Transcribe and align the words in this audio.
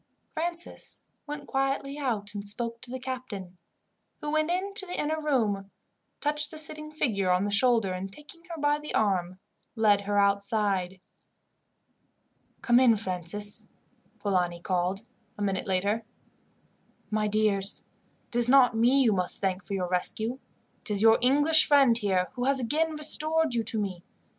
Francis 0.33 1.05
went 1.27 1.45
quietly 1.45 1.95
out 1.99 2.33
and 2.33 2.43
spoke 2.43 2.81
to 2.81 2.89
the 2.89 2.99
captain, 2.99 3.59
who 4.19 4.31
went 4.31 4.49
in 4.49 4.73
to 4.73 4.87
the 4.87 4.99
inner 4.99 5.21
room, 5.21 5.69
touched 6.21 6.49
the 6.49 6.57
sitting 6.57 6.91
figure 6.91 7.29
on 7.29 7.43
the 7.43 7.51
shoulder, 7.51 7.93
and, 7.93 8.11
taking 8.11 8.43
her 8.45 8.59
by 8.59 8.79
the 8.79 8.95
arm, 8.95 9.37
led 9.75 10.01
her 10.01 10.17
outside. 10.17 10.99
"Come 12.63 12.79
in, 12.79 12.97
Francis," 12.97 13.67
Polani 14.17 14.59
called 14.59 15.05
a 15.37 15.43
minute 15.43 15.67
later. 15.67 16.03
"My 17.11 17.27
dears, 17.27 17.83
it 18.29 18.35
is 18.35 18.49
not 18.49 18.75
me 18.75 19.03
you 19.03 19.13
must 19.13 19.39
thank 19.39 19.63
for 19.63 19.75
your 19.75 19.87
rescue. 19.87 20.39
It 20.81 20.89
is 20.89 21.03
your 21.03 21.19
English 21.21 21.67
friend 21.67 21.95
here 21.95 22.29
who 22.33 22.45
has 22.45 22.59
again 22.59 22.93
restored 22.95 23.53
you 23.53 23.61
to 23.65 23.79
me. 23.79 24.03